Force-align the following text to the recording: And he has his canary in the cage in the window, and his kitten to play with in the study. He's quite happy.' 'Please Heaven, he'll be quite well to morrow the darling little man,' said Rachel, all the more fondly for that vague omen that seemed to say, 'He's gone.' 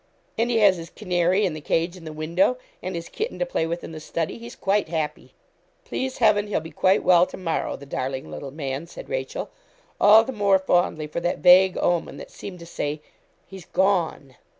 And 0.35 0.49
he 0.49 0.57
has 0.57 0.77
his 0.77 0.89
canary 0.89 1.45
in 1.45 1.53
the 1.53 1.61
cage 1.61 1.95
in 1.95 2.05
the 2.05 2.11
window, 2.11 2.57
and 2.81 2.95
his 2.95 3.07
kitten 3.07 3.37
to 3.37 3.45
play 3.45 3.67
with 3.67 3.83
in 3.83 3.91
the 3.91 3.99
study. 3.99 4.39
He's 4.39 4.55
quite 4.55 4.89
happy.' 4.89 5.35
'Please 5.85 6.17
Heaven, 6.17 6.47
he'll 6.47 6.59
be 6.59 6.71
quite 6.71 7.03
well 7.03 7.27
to 7.27 7.37
morrow 7.37 7.75
the 7.75 7.85
darling 7.85 8.31
little 8.31 8.49
man,' 8.49 8.87
said 8.87 9.09
Rachel, 9.09 9.51
all 9.99 10.23
the 10.23 10.31
more 10.31 10.57
fondly 10.57 11.05
for 11.05 11.19
that 11.19 11.37
vague 11.37 11.77
omen 11.77 12.17
that 12.17 12.31
seemed 12.31 12.57
to 12.57 12.65
say, 12.65 12.99
'He's 13.45 13.65
gone.' 13.65 14.37